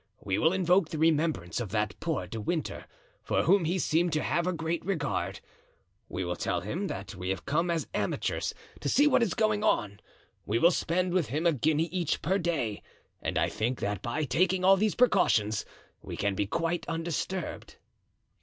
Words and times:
We 0.23 0.39
will 0.39 0.51
invoke 0.51 0.89
the 0.89 0.97
remembrance 0.97 1.59
of 1.59 1.69
that 1.69 1.93
poor 1.99 2.25
De 2.25 2.41
Winter, 2.41 2.87
for 3.21 3.43
whom 3.43 3.65
he 3.65 3.77
seemed 3.77 4.11
to 4.13 4.23
have 4.23 4.47
a 4.47 4.51
great 4.51 4.83
regard; 4.83 5.41
we 6.09 6.25
will 6.25 6.35
tell 6.35 6.61
him 6.61 6.87
that 6.87 7.13
we 7.13 7.29
have 7.29 7.45
come 7.45 7.69
as 7.69 7.85
amateurs 7.93 8.55
to 8.79 8.89
see 8.89 9.05
what 9.05 9.21
is 9.21 9.35
going 9.35 9.63
on; 9.63 9.99
we 10.43 10.57
will 10.57 10.71
spend 10.71 11.13
with 11.13 11.27
him 11.27 11.45
a 11.45 11.53
guinea 11.53 11.85
each 11.91 12.23
per 12.23 12.39
day; 12.39 12.81
and 13.21 13.37
I 13.37 13.47
think 13.47 13.79
that 13.81 14.01
by 14.01 14.23
taking 14.23 14.65
all 14.65 14.75
these 14.75 14.95
precautions 14.95 15.65
we 16.01 16.17
can 16.17 16.33
be 16.33 16.47
quite 16.47 16.83
undisturbed." 16.89 17.75